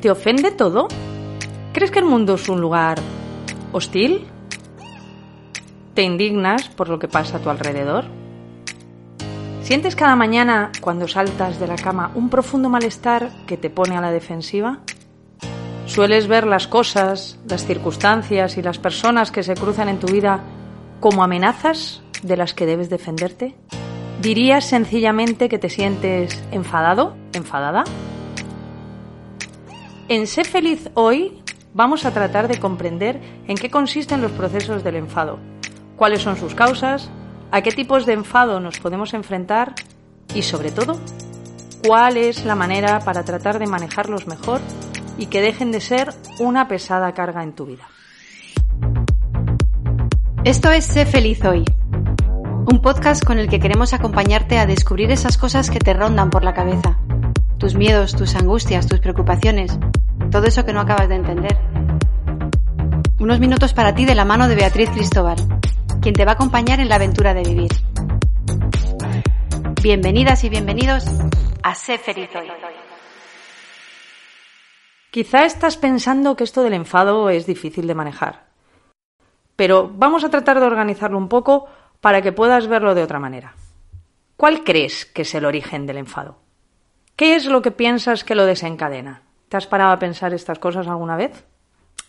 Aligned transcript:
¿Te 0.00 0.10
ofende 0.10 0.50
todo? 0.50 0.88
¿Crees 1.72 1.90
que 1.90 1.98
el 1.98 2.04
mundo 2.04 2.34
es 2.34 2.48
un 2.48 2.60
lugar 2.60 2.98
hostil? 3.72 4.26
¿Te 5.94 6.02
indignas 6.02 6.68
por 6.68 6.88
lo 6.88 6.98
que 6.98 7.08
pasa 7.08 7.38
a 7.38 7.40
tu 7.40 7.48
alrededor? 7.48 8.04
¿Sientes 9.62 9.96
cada 9.96 10.14
mañana, 10.14 10.70
cuando 10.80 11.08
saltas 11.08 11.58
de 11.58 11.66
la 11.66 11.76
cama, 11.76 12.12
un 12.14 12.28
profundo 12.28 12.68
malestar 12.68 13.30
que 13.46 13.56
te 13.56 13.70
pone 13.70 13.96
a 13.96 14.00
la 14.00 14.12
defensiva? 14.12 14.80
¿Sueles 15.86 16.28
ver 16.28 16.46
las 16.46 16.68
cosas, 16.68 17.38
las 17.48 17.64
circunstancias 17.64 18.58
y 18.58 18.62
las 18.62 18.78
personas 18.78 19.30
que 19.30 19.42
se 19.42 19.54
cruzan 19.54 19.88
en 19.88 19.98
tu 19.98 20.08
vida 20.08 20.40
como 21.00 21.24
amenazas 21.24 22.02
de 22.22 22.36
las 22.36 22.54
que 22.54 22.66
debes 22.66 22.90
defenderte? 22.90 23.56
¿Dirías 24.20 24.66
sencillamente 24.66 25.48
que 25.48 25.58
te 25.58 25.70
sientes 25.70 26.42
enfadado, 26.52 27.16
enfadada? 27.32 27.84
En 30.08 30.28
Sé 30.28 30.44
feliz 30.44 30.88
hoy 30.94 31.42
vamos 31.74 32.04
a 32.04 32.12
tratar 32.12 32.46
de 32.46 32.60
comprender 32.60 33.20
en 33.48 33.56
qué 33.56 33.70
consisten 33.70 34.22
los 34.22 34.30
procesos 34.30 34.84
del 34.84 34.94
enfado, 34.94 35.40
cuáles 35.96 36.22
son 36.22 36.36
sus 36.36 36.54
causas, 36.54 37.10
a 37.50 37.60
qué 37.60 37.72
tipos 37.72 38.06
de 38.06 38.12
enfado 38.12 38.60
nos 38.60 38.78
podemos 38.78 39.14
enfrentar 39.14 39.74
y 40.32 40.42
sobre 40.42 40.70
todo, 40.70 41.00
cuál 41.84 42.18
es 42.18 42.44
la 42.44 42.54
manera 42.54 43.00
para 43.00 43.24
tratar 43.24 43.58
de 43.58 43.66
manejarlos 43.66 44.28
mejor 44.28 44.60
y 45.18 45.26
que 45.26 45.40
dejen 45.40 45.72
de 45.72 45.80
ser 45.80 46.14
una 46.38 46.68
pesada 46.68 47.12
carga 47.12 47.42
en 47.42 47.52
tu 47.52 47.66
vida. 47.66 47.88
Esto 50.44 50.70
es 50.70 50.84
Sé 50.84 51.04
feliz 51.04 51.44
hoy, 51.44 51.64
un 52.70 52.80
podcast 52.80 53.24
con 53.24 53.40
el 53.40 53.48
que 53.48 53.58
queremos 53.58 53.92
acompañarte 53.92 54.60
a 54.60 54.66
descubrir 54.66 55.10
esas 55.10 55.36
cosas 55.36 55.68
que 55.68 55.80
te 55.80 55.94
rondan 55.94 56.30
por 56.30 56.44
la 56.44 56.54
cabeza, 56.54 56.96
tus 57.58 57.74
miedos, 57.74 58.14
tus 58.14 58.36
angustias, 58.36 58.86
tus 58.86 59.00
preocupaciones, 59.00 59.78
todo 60.30 60.46
eso 60.46 60.64
que 60.64 60.72
no 60.72 60.80
acabas 60.80 61.08
de 61.08 61.16
entender. 61.16 61.56
Unos 63.18 63.40
minutos 63.40 63.72
para 63.72 63.94
ti 63.94 64.04
de 64.04 64.14
la 64.14 64.24
mano 64.24 64.48
de 64.48 64.54
Beatriz 64.54 64.90
Cristóbal, 64.90 65.36
quien 66.02 66.14
te 66.14 66.24
va 66.24 66.32
a 66.32 66.34
acompañar 66.34 66.80
en 66.80 66.88
la 66.88 66.96
aventura 66.96 67.34
de 67.34 67.42
vivir. 67.42 67.70
Bienvenidas 69.82 70.44
y 70.44 70.48
bienvenidos 70.48 71.04
a 71.62 71.74
Sé 71.74 71.98
feliz 71.98 72.28
hoy. 72.34 72.48
Quizá 75.10 75.44
estás 75.44 75.76
pensando 75.76 76.36
que 76.36 76.44
esto 76.44 76.62
del 76.62 76.74
enfado 76.74 77.30
es 77.30 77.46
difícil 77.46 77.86
de 77.86 77.94
manejar. 77.94 78.46
Pero 79.54 79.90
vamos 79.94 80.24
a 80.24 80.28
tratar 80.28 80.60
de 80.60 80.66
organizarlo 80.66 81.16
un 81.16 81.28
poco 81.28 81.66
para 82.00 82.20
que 82.20 82.32
puedas 82.32 82.66
verlo 82.66 82.94
de 82.94 83.02
otra 83.02 83.18
manera. 83.18 83.54
¿Cuál 84.36 84.64
crees 84.64 85.06
que 85.06 85.22
es 85.22 85.34
el 85.34 85.46
origen 85.46 85.86
del 85.86 85.96
enfado? 85.96 86.38
¿Qué 87.16 87.34
es 87.34 87.46
lo 87.46 87.62
que 87.62 87.70
piensas 87.70 88.24
que 88.24 88.34
lo 88.34 88.44
desencadena? 88.44 89.25
¿Te 89.48 89.56
has 89.56 89.66
parado 89.66 89.92
a 89.92 89.98
pensar 89.98 90.34
estas 90.34 90.58
cosas 90.58 90.88
alguna 90.88 91.16
vez? 91.16 91.46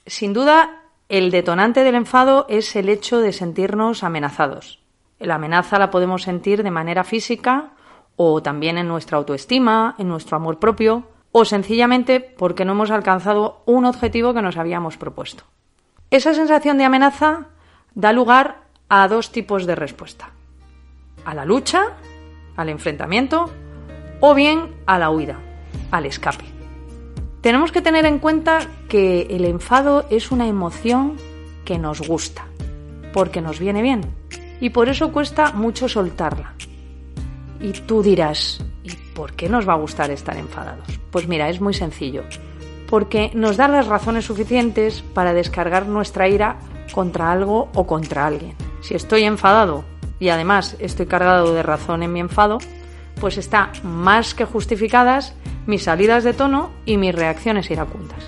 Sin 0.06 0.34
duda, 0.34 0.82
el 1.10 1.32
detonante 1.32 1.84
del 1.84 1.96
enfado 1.96 2.46
es 2.50 2.76
el 2.76 2.90
hecho 2.90 3.20
de 3.20 3.34
sentirnos 3.34 4.04
amenazados. 4.04 4.84
La 5.20 5.36
amenaza 5.36 5.80
la 5.80 5.92
podemos 5.92 6.24
sentir 6.24 6.64
de 6.64 6.72
manera 6.72 7.04
física 7.04 7.72
o 8.16 8.42
también 8.42 8.78
en 8.78 8.88
nuestra 8.88 9.18
autoestima, 9.18 9.96
en 9.98 10.10
nuestro 10.10 10.38
amor 10.38 10.60
propio, 10.60 11.08
o 11.32 11.46
sencillamente 11.46 12.20
porque 12.20 12.66
no 12.66 12.72
hemos 12.72 12.92
alcanzado 12.92 13.62
un 13.66 13.86
objetivo 13.86 14.34
que 14.34 14.42
nos 14.42 14.58
habíamos 14.58 14.98
propuesto. 14.98 15.44
Esa 16.10 16.34
sensación 16.34 16.78
de 16.78 16.86
amenaza 16.86 17.48
da 17.94 18.12
lugar 18.14 18.64
a 18.90 19.08
dos 19.08 19.32
tipos 19.32 19.66
de 19.66 19.76
respuesta. 19.76 20.32
A 21.26 21.34
la 21.36 21.46
lucha, 21.46 21.98
al 22.56 22.70
enfrentamiento 22.70 23.52
o 24.20 24.34
bien 24.34 24.76
a 24.88 24.98
la 24.98 25.12
huida, 25.12 25.38
al 25.92 26.06
escape. 26.06 26.57
Tenemos 27.42 27.72
que 27.72 27.82
tener 27.82 28.06
en 28.06 28.20
cuenta 28.20 28.60
que 28.90 29.28
el 29.30 29.46
enfado 29.46 30.06
es 30.10 30.32
una 30.32 30.48
emoción 30.48 31.18
que 31.66 31.78
nos 31.78 32.02
gusta, 32.02 32.46
porque 33.14 33.42
nos 33.42 33.60
viene 33.60 33.82
bien, 33.82 34.02
y 34.60 34.72
por 34.72 34.90
eso 34.90 35.12
cuesta 35.12 35.52
mucho 35.52 35.88
soltarla. 35.88 36.54
Y 37.60 37.72
tú 37.72 38.02
dirás, 38.04 38.64
¿y 38.84 38.92
por 39.14 39.34
qué 39.34 39.50
nos 39.50 39.68
va 39.68 39.74
a 39.74 39.78
gustar 39.78 40.12
estar 40.12 40.38
enfadados? 40.38 40.88
Pues 41.12 41.28
mira, 41.28 41.50
es 41.50 41.62
muy 41.62 41.74
sencillo. 41.74 42.24
Porque 42.88 43.32
nos 43.34 43.58
da 43.58 43.68
las 43.68 43.88
razones 43.88 44.26
suficientes 44.26 45.02
para 45.02 45.34
descargar 45.34 45.88
nuestra 45.88 46.30
ira 46.30 46.58
contra 46.92 47.32
algo 47.32 47.70
o 47.76 47.86
contra 47.86 48.26
alguien. 48.26 48.56
Si 48.82 48.94
estoy 48.96 49.24
enfadado 49.24 49.84
y 50.20 50.30
además 50.30 50.76
estoy 50.80 51.06
cargado 51.06 51.54
de 51.54 51.64
razón 51.64 52.04
en 52.04 52.14
mi 52.14 52.20
enfado, 52.20 52.60
pues 53.20 53.38
está 53.38 53.72
más 53.84 54.34
que 54.34 54.46
justificadas 54.46 55.36
mis 55.66 55.84
salidas 55.84 56.24
de 56.24 56.34
tono 56.34 56.72
y 56.86 56.98
mis 56.98 57.14
reacciones 57.14 57.70
iracundas. 57.70 58.24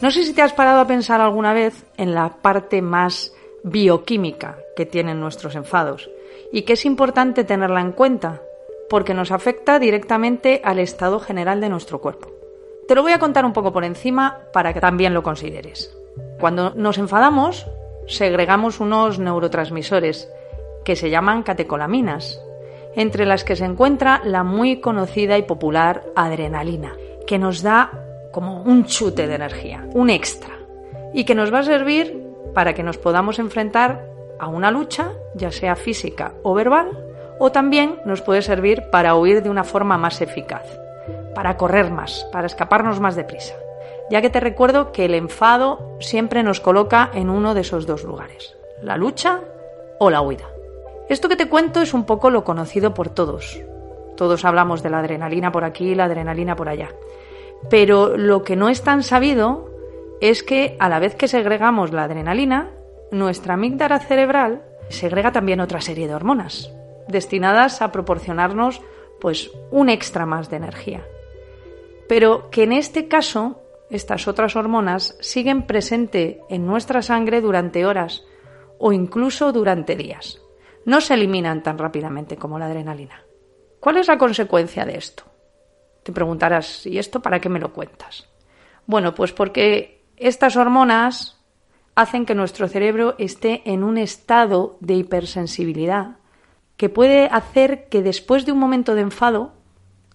No 0.00 0.10
sé 0.10 0.24
si 0.24 0.34
te 0.34 0.42
has 0.42 0.52
parado 0.52 0.80
a 0.80 0.86
pensar 0.86 1.20
alguna 1.20 1.54
vez 1.54 1.86
en 1.96 2.14
la 2.14 2.28
parte 2.42 2.82
más 2.82 3.32
bioquímica 3.62 4.58
que 4.76 4.84
tienen 4.84 5.18
nuestros 5.18 5.54
enfados 5.54 6.10
y 6.52 6.62
que 6.62 6.74
es 6.74 6.84
importante 6.84 7.44
tenerla 7.44 7.80
en 7.80 7.92
cuenta 7.92 8.42
porque 8.90 9.14
nos 9.14 9.32
afecta 9.32 9.78
directamente 9.78 10.60
al 10.62 10.78
estado 10.78 11.20
general 11.20 11.60
de 11.60 11.70
nuestro 11.70 12.00
cuerpo. 12.00 12.30
Te 12.86 12.94
lo 12.94 13.02
voy 13.02 13.12
a 13.12 13.18
contar 13.18 13.46
un 13.46 13.54
poco 13.54 13.72
por 13.72 13.84
encima 13.84 14.40
para 14.52 14.74
que 14.74 14.80
también 14.80 15.14
lo 15.14 15.22
consideres. 15.22 15.96
Cuando 16.38 16.74
nos 16.74 16.98
enfadamos, 16.98 17.66
segregamos 18.06 18.80
unos 18.80 19.18
neurotransmisores 19.18 20.28
que 20.84 20.96
se 20.96 21.08
llaman 21.08 21.42
catecolaminas, 21.42 22.40
entre 22.96 23.26
las 23.26 23.44
que 23.44 23.56
se 23.56 23.64
encuentra 23.64 24.20
la 24.24 24.44
muy 24.44 24.80
conocida 24.80 25.38
y 25.38 25.42
popular 25.42 26.04
adrenalina, 26.14 26.94
que 27.26 27.38
nos 27.38 27.62
da 27.62 28.04
como 28.32 28.62
un 28.62 28.84
chute 28.84 29.26
de 29.26 29.34
energía, 29.34 29.86
un 29.94 30.10
extra, 30.10 30.54
y 31.12 31.24
que 31.24 31.34
nos 31.34 31.52
va 31.52 31.60
a 31.60 31.64
servir 31.64 32.24
para 32.54 32.74
que 32.74 32.82
nos 32.82 32.98
podamos 32.98 33.38
enfrentar 33.38 34.06
a 34.38 34.48
una 34.48 34.70
lucha, 34.70 35.12
ya 35.34 35.50
sea 35.50 35.76
física 35.76 36.34
o 36.42 36.54
verbal, 36.54 37.04
o 37.38 37.52
también 37.52 38.00
nos 38.04 38.22
puede 38.22 38.42
servir 38.42 38.84
para 38.90 39.14
huir 39.14 39.42
de 39.42 39.50
una 39.50 39.64
forma 39.64 39.98
más 39.98 40.20
eficaz, 40.20 40.64
para 41.34 41.56
correr 41.56 41.90
más, 41.90 42.26
para 42.32 42.46
escaparnos 42.46 43.00
más 43.00 43.16
deprisa, 43.16 43.54
ya 44.10 44.20
que 44.20 44.30
te 44.30 44.40
recuerdo 44.40 44.92
que 44.92 45.04
el 45.04 45.14
enfado 45.14 45.96
siempre 46.00 46.42
nos 46.42 46.60
coloca 46.60 47.10
en 47.14 47.30
uno 47.30 47.54
de 47.54 47.62
esos 47.62 47.86
dos 47.86 48.04
lugares, 48.04 48.56
la 48.82 48.96
lucha 48.96 49.40
o 49.98 50.10
la 50.10 50.20
huida. 50.20 50.53
Esto 51.08 51.28
que 51.28 51.36
te 51.36 51.48
cuento 51.48 51.82
es 51.82 51.94
un 51.94 52.04
poco 52.04 52.30
lo 52.30 52.44
conocido 52.44 52.94
por 52.94 53.08
todos. 53.10 53.60
Todos 54.16 54.44
hablamos 54.44 54.82
de 54.82 54.90
la 54.90 55.00
adrenalina 55.00 55.52
por 55.52 55.64
aquí 55.64 55.94
la 55.94 56.04
adrenalina 56.04 56.56
por 56.56 56.68
allá. 56.68 56.90
Pero 57.68 58.16
lo 58.16 58.42
que 58.42 58.56
no 58.56 58.68
es 58.68 58.82
tan 58.82 59.02
sabido 59.02 59.70
es 60.20 60.42
que 60.42 60.76
a 60.78 60.88
la 60.88 60.98
vez 60.98 61.14
que 61.14 61.28
segregamos 61.28 61.92
la 61.92 62.04
adrenalina, 62.04 62.70
nuestra 63.10 63.54
amígdala 63.54 64.00
cerebral 64.00 64.62
segrega 64.88 65.32
también 65.32 65.60
otra 65.60 65.80
serie 65.80 66.06
de 66.06 66.14
hormonas 66.14 66.72
destinadas 67.08 67.82
a 67.82 67.92
proporcionarnos 67.92 68.80
pues 69.20 69.50
un 69.70 69.88
extra 69.88 70.26
más 70.26 70.50
de 70.50 70.56
energía. 70.56 71.06
Pero 72.08 72.50
que 72.50 72.64
en 72.64 72.72
este 72.72 73.08
caso 73.08 73.62
estas 73.90 74.28
otras 74.28 74.56
hormonas 74.56 75.16
siguen 75.20 75.66
presente 75.66 76.40
en 76.48 76.66
nuestra 76.66 77.02
sangre 77.02 77.40
durante 77.40 77.86
horas 77.86 78.24
o 78.78 78.92
incluso 78.92 79.52
durante 79.52 79.96
días. 79.96 80.43
No 80.84 81.00
se 81.00 81.14
eliminan 81.14 81.62
tan 81.62 81.78
rápidamente 81.78 82.36
como 82.36 82.58
la 82.58 82.66
adrenalina. 82.66 83.22
¿Cuál 83.80 83.98
es 83.98 84.08
la 84.08 84.18
consecuencia 84.18 84.84
de 84.84 84.96
esto? 84.96 85.24
Te 86.02 86.12
preguntarás, 86.12 86.86
¿y 86.86 86.98
esto 86.98 87.20
para 87.20 87.40
qué 87.40 87.48
me 87.48 87.60
lo 87.60 87.72
cuentas? 87.72 88.28
Bueno, 88.86 89.14
pues 89.14 89.32
porque 89.32 90.04
estas 90.16 90.56
hormonas 90.56 91.40
hacen 91.94 92.26
que 92.26 92.34
nuestro 92.34 92.68
cerebro 92.68 93.14
esté 93.18 93.62
en 93.64 93.82
un 93.82 93.98
estado 93.98 94.76
de 94.80 94.94
hipersensibilidad 94.94 96.16
que 96.76 96.88
puede 96.88 97.26
hacer 97.26 97.88
que 97.88 98.02
después 98.02 98.44
de 98.44 98.52
un 98.52 98.58
momento 98.58 98.94
de 98.94 99.02
enfado, 99.02 99.52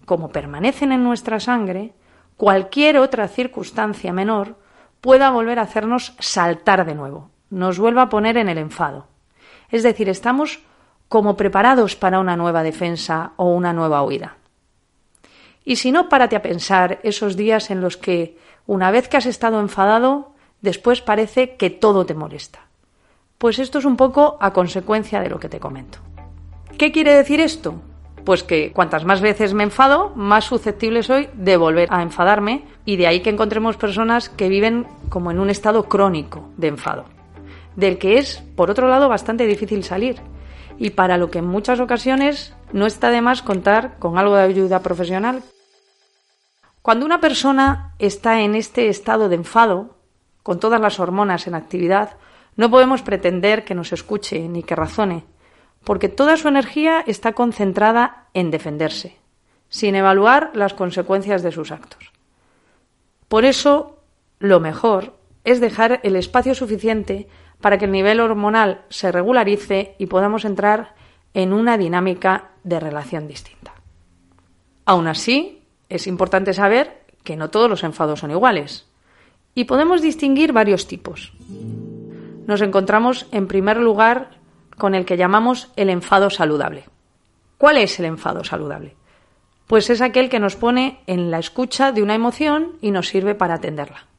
como 0.04 0.30
permanecen 0.30 0.92
en 0.92 1.02
nuestra 1.02 1.40
sangre, 1.40 1.94
cualquier 2.36 2.98
otra 2.98 3.28
circunstancia 3.28 4.12
menor 4.12 4.56
pueda 5.00 5.30
volver 5.30 5.58
a 5.58 5.62
hacernos 5.62 6.14
saltar 6.18 6.84
de 6.84 6.94
nuevo, 6.94 7.30
nos 7.48 7.78
vuelva 7.78 8.02
a 8.02 8.08
poner 8.08 8.36
en 8.36 8.48
el 8.48 8.58
enfado. 8.58 9.09
Es 9.70 9.82
decir, 9.82 10.08
estamos 10.08 10.60
como 11.08 11.36
preparados 11.36 11.96
para 11.96 12.20
una 12.20 12.36
nueva 12.36 12.62
defensa 12.62 13.32
o 13.36 13.46
una 13.46 13.72
nueva 13.72 14.02
huida. 14.02 14.36
Y 15.64 15.76
si 15.76 15.92
no, 15.92 16.08
párate 16.08 16.36
a 16.36 16.42
pensar 16.42 17.00
esos 17.02 17.36
días 17.36 17.70
en 17.70 17.80
los 17.80 17.96
que, 17.96 18.38
una 18.66 18.90
vez 18.90 19.08
que 19.08 19.16
has 19.16 19.26
estado 19.26 19.60
enfadado, 19.60 20.32
después 20.60 21.00
parece 21.00 21.56
que 21.56 21.70
todo 21.70 22.06
te 22.06 22.14
molesta. 22.14 22.60
Pues 23.38 23.58
esto 23.58 23.78
es 23.78 23.84
un 23.84 23.96
poco 23.96 24.36
a 24.40 24.52
consecuencia 24.52 25.20
de 25.20 25.30
lo 25.30 25.40
que 25.40 25.48
te 25.48 25.60
comento. 25.60 25.98
¿Qué 26.78 26.92
quiere 26.92 27.14
decir 27.14 27.40
esto? 27.40 27.74
Pues 28.24 28.42
que 28.42 28.72
cuantas 28.72 29.04
más 29.04 29.20
veces 29.20 29.54
me 29.54 29.64
enfado, 29.64 30.12
más 30.14 30.44
susceptible 30.44 31.02
soy 31.02 31.28
de 31.34 31.56
volver 31.56 31.88
a 31.90 32.02
enfadarme 32.02 32.64
y 32.84 32.96
de 32.96 33.06
ahí 33.06 33.20
que 33.20 33.30
encontremos 33.30 33.76
personas 33.76 34.28
que 34.28 34.48
viven 34.48 34.86
como 35.08 35.30
en 35.30 35.40
un 35.40 35.50
estado 35.50 35.84
crónico 35.84 36.48
de 36.56 36.68
enfado, 36.68 37.06
del 37.76 37.98
que 37.98 38.18
es, 38.18 38.42
por 38.56 38.70
otro 38.70 38.88
lado, 38.88 39.08
bastante 39.08 39.46
difícil 39.46 39.84
salir 39.84 40.20
y 40.80 40.90
para 40.90 41.18
lo 41.18 41.30
que 41.30 41.38
en 41.38 41.46
muchas 41.46 41.78
ocasiones 41.78 42.54
no 42.72 42.86
está 42.86 43.10
de 43.10 43.20
más 43.20 43.42
contar 43.42 43.98
con 43.98 44.18
algo 44.18 44.34
de 44.34 44.42
ayuda 44.42 44.80
profesional 44.80 45.42
Cuando 46.82 47.04
una 47.04 47.20
persona 47.20 47.94
está 47.98 48.40
en 48.40 48.54
este 48.54 48.88
estado 48.88 49.28
de 49.28 49.36
enfado, 49.36 49.98
con 50.42 50.58
todas 50.58 50.80
las 50.80 50.98
hormonas 50.98 51.46
en 51.46 51.54
actividad, 51.54 52.16
no 52.56 52.70
podemos 52.70 53.02
pretender 53.02 53.66
que 53.66 53.74
nos 53.74 53.92
escuche 53.92 54.48
ni 54.48 54.62
que 54.62 54.74
razone, 54.74 55.24
porque 55.84 56.08
toda 56.08 56.38
su 56.38 56.48
energía 56.48 57.04
está 57.06 57.34
concentrada 57.34 58.28
en 58.32 58.50
defenderse, 58.50 59.18
sin 59.68 59.94
evaluar 59.94 60.50
las 60.54 60.72
consecuencias 60.72 61.42
de 61.42 61.52
sus 61.52 61.70
actos. 61.70 62.10
Por 63.28 63.44
eso, 63.44 63.98
lo 64.38 64.60
mejor 64.60 65.18
es 65.44 65.60
dejar 65.60 66.00
el 66.02 66.16
espacio 66.16 66.54
suficiente 66.54 67.28
para 67.60 67.78
que 67.78 67.84
el 67.84 67.92
nivel 67.92 68.20
hormonal 68.20 68.82
se 68.88 69.12
regularice 69.12 69.94
y 69.98 70.06
podamos 70.06 70.44
entrar 70.44 70.94
en 71.34 71.52
una 71.52 71.78
dinámica 71.78 72.50
de 72.64 72.80
relación 72.80 73.28
distinta. 73.28 73.74
Aún 74.84 75.06
así, 75.06 75.62
es 75.88 76.06
importante 76.06 76.54
saber 76.54 77.04
que 77.24 77.36
no 77.36 77.50
todos 77.50 77.68
los 77.68 77.84
enfados 77.84 78.20
son 78.20 78.30
iguales 78.30 78.86
y 79.54 79.64
podemos 79.64 80.02
distinguir 80.02 80.52
varios 80.52 80.86
tipos. 80.86 81.32
Nos 82.46 82.62
encontramos, 82.62 83.26
en 83.32 83.46
primer 83.46 83.76
lugar, 83.76 84.30
con 84.78 84.94
el 84.94 85.04
que 85.04 85.16
llamamos 85.16 85.70
el 85.76 85.90
enfado 85.90 86.30
saludable. 86.30 86.84
¿Cuál 87.58 87.76
es 87.76 87.98
el 87.98 88.06
enfado 88.06 88.42
saludable? 88.42 88.96
Pues 89.66 89.90
es 89.90 90.00
aquel 90.00 90.30
que 90.30 90.40
nos 90.40 90.56
pone 90.56 91.00
en 91.06 91.30
la 91.30 91.38
escucha 91.38 91.92
de 91.92 92.02
una 92.02 92.14
emoción 92.14 92.78
y 92.80 92.90
nos 92.90 93.08
sirve 93.08 93.34
para 93.34 93.54
atenderla. 93.54 94.09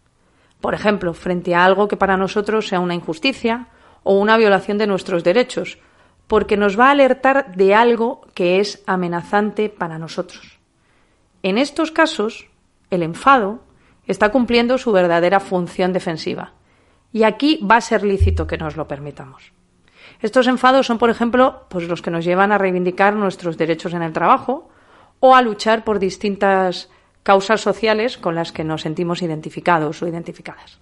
Por 0.61 0.73
ejemplo, 0.73 1.13
frente 1.13 1.55
a 1.55 1.65
algo 1.65 1.87
que 1.87 1.97
para 1.97 2.17
nosotros 2.17 2.67
sea 2.67 2.79
una 2.79 2.95
injusticia 2.95 3.67
o 4.03 4.17
una 4.17 4.37
violación 4.37 4.77
de 4.77 4.87
nuestros 4.87 5.23
derechos, 5.23 5.79
porque 6.27 6.55
nos 6.55 6.79
va 6.79 6.87
a 6.87 6.91
alertar 6.91 7.55
de 7.55 7.75
algo 7.75 8.21
que 8.33 8.59
es 8.59 8.83
amenazante 8.85 9.69
para 9.69 9.97
nosotros. 9.97 10.59
En 11.43 11.57
estos 11.57 11.91
casos, 11.91 12.47
el 12.89 13.03
enfado 13.03 13.63
está 14.05 14.29
cumpliendo 14.31 14.77
su 14.77 14.91
verdadera 14.91 15.39
función 15.39 15.93
defensiva, 15.93 16.53
y 17.11 17.23
aquí 17.23 17.59
va 17.69 17.77
a 17.77 17.81
ser 17.81 18.03
lícito 18.03 18.47
que 18.47 18.57
nos 18.57 18.77
lo 18.77 18.87
permitamos. 18.87 19.51
Estos 20.21 20.47
enfados 20.47 20.85
son, 20.85 20.99
por 20.99 21.09
ejemplo, 21.09 21.65
pues 21.69 21.87
los 21.87 22.01
que 22.01 22.11
nos 22.11 22.23
llevan 22.23 22.51
a 22.51 22.57
reivindicar 22.57 23.15
nuestros 23.15 23.57
derechos 23.57 23.93
en 23.93 24.03
el 24.03 24.13
trabajo 24.13 24.69
o 25.19 25.35
a 25.35 25.41
luchar 25.41 25.83
por 25.83 25.99
distintas 25.99 26.89
causas 27.23 27.61
sociales 27.61 28.17
con 28.17 28.35
las 28.35 28.51
que 28.51 28.63
nos 28.63 28.81
sentimos 28.81 29.21
identificados 29.21 30.01
o 30.01 30.07
identificadas. 30.07 30.79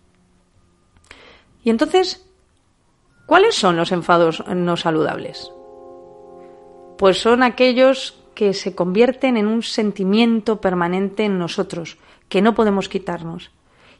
Y 1.63 1.69
entonces, 1.69 2.25
¿cuáles 3.25 3.56
son 3.56 3.75
los 3.75 3.91
enfados 3.91 4.44
no 4.47 4.77
saludables? 4.77 5.51
Pues 6.97 7.21
son 7.21 7.44
aquellos 7.44 8.19
que 8.36 8.53
se 8.53 8.74
convierten 8.74 9.36
en 9.36 9.47
un 9.47 9.63
sentimiento 9.63 10.62
permanente 10.62 11.25
en 11.25 11.38
nosotros, 11.38 11.97
que 12.30 12.42
no 12.42 12.56
podemos 12.56 12.88
quitarnos 12.88 13.51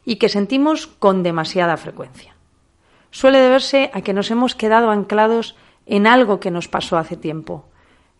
y 0.04 0.16
que 0.16 0.30
sentimos 0.30 0.86
con 0.86 1.22
demasiada 1.22 1.76
frecuencia. 1.76 2.34
Suele 3.10 3.38
deberse 3.38 3.90
a 3.92 4.00
que 4.00 4.14
nos 4.14 4.30
hemos 4.30 4.54
quedado 4.54 4.90
anclados 4.90 5.56
en 5.84 6.06
algo 6.06 6.40
que 6.40 6.50
nos 6.50 6.68
pasó 6.68 6.96
hace 6.96 7.16
tiempo 7.16 7.66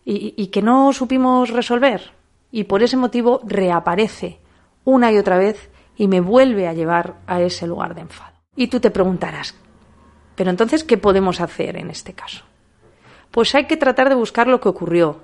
y, 0.03 0.47
que 0.47 0.61
no 0.61 0.93
supimos 0.93 1.49
resolver 1.49 2.11
y 2.51 2.65
por 2.65 2.83
ese 2.83 2.97
motivo 2.97 3.41
reaparece 3.43 4.39
una 4.83 5.11
y 5.11 5.17
otra 5.17 5.37
vez 5.37 5.69
y 5.95 6.07
me 6.07 6.19
vuelve 6.19 6.67
a 6.67 6.73
llevar 6.73 7.15
a 7.27 7.41
ese 7.41 7.67
lugar 7.67 7.95
de 7.95 8.01
enfado. 8.01 8.35
Y 8.55 8.67
tú 8.67 8.79
te 8.79 8.91
preguntarás, 8.91 9.55
pero 10.35 10.49
entonces, 10.49 10.83
¿qué 10.83 10.97
podemos 10.97 11.39
hacer 11.39 11.77
en 11.77 11.89
este 11.89 12.13
caso? 12.13 12.43
Pues 13.31 13.53
hay 13.55 13.65
que 13.65 13.77
tratar 13.77 14.09
de 14.09 14.15
buscar 14.15 14.47
lo 14.47 14.59
que 14.59 14.69
ocurrió 14.69 15.21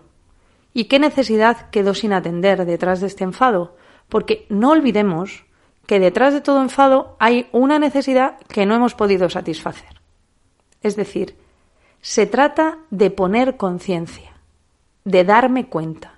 y 0.74 0.86
qué 0.86 1.00
necesidad 1.00 1.70
quedó 1.72 1.94
sin 1.94 2.14
atender 2.14 2.66
detrás 2.66 3.02
de 3.02 3.08
este 3.08 3.24
enfado, 3.24 3.76
porque 4.10 4.46
no 4.50 4.72
olvidemos 4.72 5.46
que 5.86 6.00
detrás 6.00 6.34
de 6.34 6.42
todo 6.42 6.62
enfado 6.62 7.16
hay 7.20 7.48
una 7.52 7.80
necesidad 7.80 8.38
que 8.48 8.66
no 8.66 8.76
hemos 8.76 8.94
podido 8.94 9.30
satisfacer. 9.30 10.02
Es 10.84 10.96
decir, 10.96 11.36
se 12.02 12.28
trata 12.28 12.78
de 12.92 13.10
poner 13.10 13.58
conciencia, 13.58 14.34
de 15.04 15.24
darme 15.24 15.68
cuenta, 15.68 16.17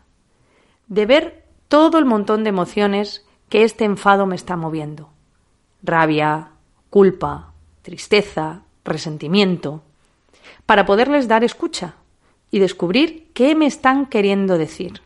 de 0.90 1.06
ver 1.06 1.46
todo 1.68 1.98
el 2.00 2.06
montón 2.06 2.44
de 2.44 2.50
emociones 2.50 3.26
que 3.48 3.64
este 3.64 3.86
enfado 3.86 4.26
me 4.26 4.36
está 4.36 4.58
moviendo. 4.58 5.10
Rabia, 5.82 6.50
culpa, 6.90 7.54
tristeza, 7.82 8.64
resentimiento, 8.84 9.84
para 10.66 10.86
poderles 10.86 11.28
dar 11.28 11.44
escucha 11.44 11.96
y 12.52 12.60
descubrir 12.60 13.32
qué 13.34 13.56
me 13.56 13.68
están 13.68 14.08
queriendo 14.08 14.58
decir. 14.58 15.02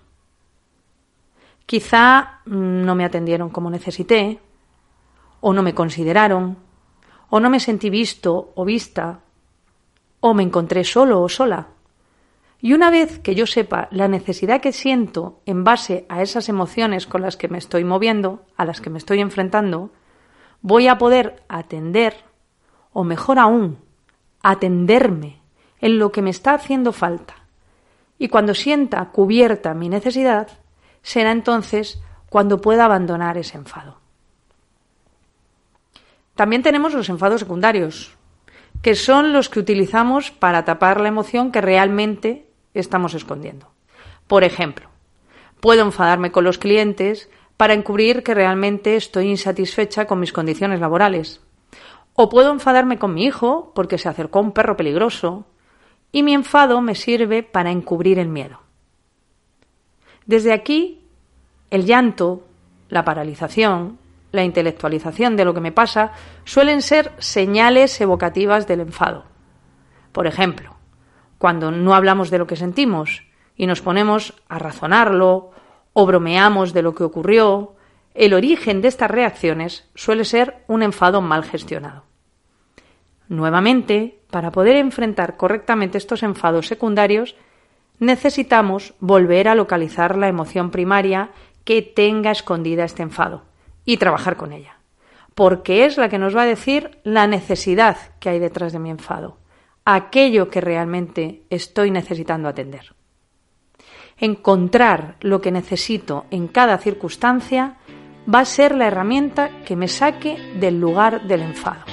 Quizá 1.65 2.41
no 2.45 2.95
me 2.95 3.05
atendieron 3.05 3.49
como 3.49 3.69
necesité, 3.69 4.39
o 5.41 5.53
no 5.53 5.63
me 5.63 5.75
consideraron, 5.75 6.57
o 7.29 7.39
no 7.39 7.49
me 7.49 7.59
sentí 7.59 7.89
visto 7.89 8.51
o 8.55 8.65
vista, 8.65 9.19
o 10.19 10.33
me 10.33 10.43
encontré 10.43 10.83
solo 10.83 11.21
o 11.21 11.29
sola. 11.29 11.67
Y 12.63 12.71
una 12.71 12.89
vez 12.89 13.19
que 13.19 13.35
yo 13.35 13.45
sepa 13.45 13.89
la 13.91 14.07
necesidad 14.07 14.61
que 14.61 14.71
siento 14.71 15.41
en 15.45 15.65
base 15.65 16.05
a 16.07 16.21
esas 16.21 16.47
emociones 16.47 17.07
con 17.07 17.21
las 17.21 17.35
que 17.35 17.49
me 17.49 17.57
estoy 17.57 17.83
moviendo, 17.83 18.45
a 18.55 18.63
las 18.63 18.79
que 18.79 18.89
me 18.89 18.99
estoy 18.99 19.19
enfrentando, 19.19 19.91
voy 20.61 20.87
a 20.87 20.97
poder 20.97 21.43
atender, 21.49 22.15
o 22.93 23.03
mejor 23.03 23.37
aún, 23.37 23.79
atenderme 24.41 25.41
en 25.81 25.99
lo 25.99 26.13
que 26.13 26.21
me 26.21 26.29
está 26.29 26.53
haciendo 26.53 26.93
falta. 26.93 27.35
Y 28.17 28.29
cuando 28.29 28.53
sienta 28.53 29.03
cubierta 29.09 29.73
mi 29.73 29.89
necesidad, 29.89 30.47
será 31.01 31.33
entonces 31.33 32.01
cuando 32.29 32.61
pueda 32.61 32.85
abandonar 32.85 33.37
ese 33.37 33.57
enfado. 33.57 33.99
También 36.33 36.63
tenemos 36.63 36.93
los 36.93 37.09
enfados 37.09 37.41
secundarios, 37.41 38.15
que 38.81 38.95
son 38.95 39.33
los 39.33 39.49
que 39.49 39.59
utilizamos 39.59 40.31
para 40.31 40.63
tapar 40.63 41.01
la 41.01 41.09
emoción 41.09 41.51
que 41.51 41.59
realmente 41.59 42.52
estamos 42.73 43.13
escondiendo. 43.13 43.69
Por 44.27 44.43
ejemplo, 44.43 44.89
puedo 45.59 45.81
enfadarme 45.83 46.31
con 46.31 46.43
los 46.43 46.57
clientes 46.57 47.29
para 47.57 47.73
encubrir 47.73 48.23
que 48.23 48.33
realmente 48.33 48.95
estoy 48.95 49.29
insatisfecha 49.29 50.05
con 50.05 50.19
mis 50.19 50.33
condiciones 50.33 50.79
laborales. 50.79 51.41
O 52.15 52.29
puedo 52.29 52.51
enfadarme 52.51 52.99
con 52.99 53.13
mi 53.13 53.25
hijo 53.25 53.71
porque 53.73 53.97
se 53.97 54.09
acercó 54.09 54.39
un 54.39 54.51
perro 54.51 54.77
peligroso 54.77 55.45
y 56.11 56.23
mi 56.23 56.33
enfado 56.33 56.81
me 56.81 56.95
sirve 56.95 57.43
para 57.43 57.71
encubrir 57.71 58.19
el 58.19 58.27
miedo. 58.27 58.59
Desde 60.25 60.53
aquí, 60.53 61.01
el 61.69 61.85
llanto, 61.85 62.43
la 62.89 63.03
paralización, 63.03 63.97
la 64.31 64.43
intelectualización 64.43 65.35
de 65.35 65.45
lo 65.45 65.53
que 65.53 65.61
me 65.61 65.71
pasa 65.71 66.11
suelen 66.43 66.81
ser 66.81 67.11
señales 67.19 67.99
evocativas 68.01 68.67
del 68.67 68.81
enfado. 68.81 69.25
Por 70.11 70.27
ejemplo, 70.27 70.72
cuando 71.43 71.71
no 71.71 71.93
hablamos 71.93 72.29
de 72.29 72.37
lo 72.37 72.47
que 72.47 72.55
sentimos 72.55 73.25
y 73.57 73.67
nos 73.67 73.81
ponemos 73.81 74.33
a 74.47 74.59
razonarlo 74.59 75.51
o 75.91 76.05
bromeamos 76.05 76.71
de 76.71 76.81
lo 76.81 76.95
que 76.95 77.03
ocurrió, 77.03 77.75
el 78.13 78.33
origen 78.33 78.81
de 78.81 78.87
estas 78.87 79.11
reacciones 79.11 79.89
suele 79.93 80.23
ser 80.23 80.63
un 80.67 80.83
enfado 80.83 81.19
mal 81.19 81.43
gestionado. 81.43 82.05
Nuevamente, 83.27 84.21
para 84.31 84.53
poder 84.53 84.77
enfrentar 84.77 85.35
correctamente 85.35 85.97
estos 85.97 86.23
enfados 86.23 86.67
secundarios, 86.67 87.35
necesitamos 87.99 88.93
volver 89.01 89.49
a 89.49 89.55
localizar 89.55 90.17
la 90.17 90.29
emoción 90.29 90.71
primaria 90.71 91.31
que 91.65 91.81
tenga 91.81 92.31
escondida 92.31 92.85
este 92.85 93.03
enfado 93.03 93.43
y 93.83 93.97
trabajar 93.97 94.37
con 94.37 94.53
ella, 94.53 94.77
porque 95.35 95.83
es 95.83 95.97
la 95.97 96.07
que 96.07 96.19
nos 96.19 96.37
va 96.37 96.43
a 96.43 96.45
decir 96.45 96.99
la 97.03 97.27
necesidad 97.27 97.97
que 98.21 98.29
hay 98.29 98.39
detrás 98.39 98.71
de 98.71 98.79
mi 98.79 98.89
enfado 98.89 99.42
aquello 99.85 100.49
que 100.49 100.61
realmente 100.61 101.43
estoy 101.49 101.91
necesitando 101.91 102.47
atender. 102.47 102.95
Encontrar 104.17 105.17
lo 105.21 105.41
que 105.41 105.51
necesito 105.51 106.25
en 106.31 106.47
cada 106.47 106.77
circunstancia 106.77 107.77
va 108.33 108.39
a 108.39 108.45
ser 108.45 108.75
la 108.75 108.87
herramienta 108.87 109.63
que 109.65 109.75
me 109.75 109.87
saque 109.87 110.37
del 110.59 110.79
lugar 110.79 111.27
del 111.27 111.41
enfado. 111.41 111.83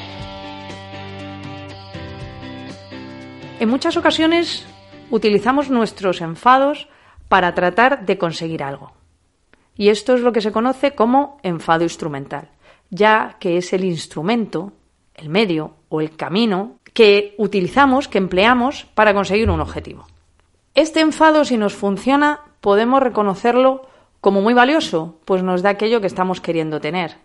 En 3.59 3.68
muchas 3.68 3.97
ocasiones 3.97 4.66
utilizamos 5.11 5.70
nuestros 5.70 6.20
enfados 6.20 6.88
para 7.28 7.54
tratar 7.54 8.06
de 8.06 8.16
conseguir 8.16 8.62
algo. 8.62 8.92
Y 9.76 9.88
esto 9.88 10.14
es 10.14 10.20
lo 10.20 10.32
que 10.32 10.40
se 10.40 10.52
conoce 10.52 10.94
como 10.94 11.38
enfado 11.42 11.85
instrumental, 11.85 12.50
ya 12.90 13.37
que 13.40 13.56
es 13.56 13.73
el 13.73 13.85
instrumento, 13.85 14.73
el 15.14 15.28
medio 15.28 15.76
o 15.88 16.00
el 16.00 16.16
camino 16.16 16.79
que 17.00 17.35
utilizamos, 17.38 18.09
que 18.09 18.19
empleamos 18.19 18.85
para 18.95 19.14
conseguir 19.14 19.49
un 19.49 19.62
objetivo. 19.62 20.07
Este 20.75 21.00
enfado, 21.00 21.47
si 21.47 21.57
nos 21.57 21.73
funciona, 21.73 22.40
podemos 22.61 23.02
reconocerlo 23.02 23.88
como 24.21 24.42
muy 24.42 24.52
valioso, 24.52 25.19
pues 25.25 25.42
nos 25.42 25.62
da 25.62 25.71
aquello 25.71 26.02
que 26.02 26.07
estamos 26.07 26.42
queriendo 26.42 26.78
tener. 26.78 27.16